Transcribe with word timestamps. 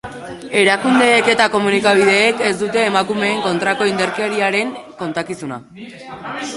Erakundeek 0.61 1.29
eta 1.33 1.45
komunikabideek 1.55 2.41
ez 2.47 2.51
dute 2.63 2.83
emakumeen 2.87 3.45
kontrako 3.47 3.91
indarkeriaren 3.93 4.77
kontakizuna 5.05 5.63
egin. 5.81 6.49